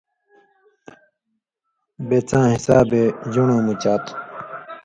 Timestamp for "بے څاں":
2.07-2.45